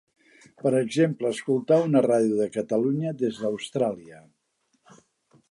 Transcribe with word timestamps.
Per 0.61 0.69
exemple 0.77 1.31
escoltar 1.37 1.77
una 1.89 2.03
ràdio 2.07 2.41
de 2.41 2.49
Catalunya 2.57 3.13
des 3.21 3.39
d'Austràlia. 3.45 4.25